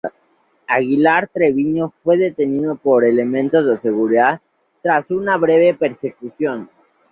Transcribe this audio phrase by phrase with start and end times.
[0.65, 4.41] Aguilar Treviño fue detenido por elementos de seguridad
[4.81, 6.71] tras una breve persecución.